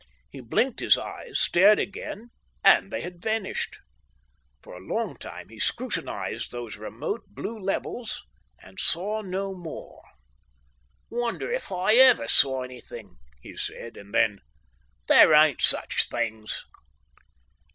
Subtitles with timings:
[0.31, 2.31] He blinked his eyes, stared again,
[2.63, 3.77] and they had vanished.
[4.63, 8.25] For a long time he scrutinised those remote blue levels
[8.63, 10.01] and saw no more....
[11.11, 14.39] "Wonder if I ever saw anything," he said, and then:
[15.07, 16.65] "There ain't such things...."